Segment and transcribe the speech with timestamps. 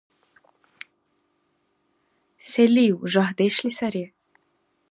[2.49, 4.05] Селив— жагьдешли сари!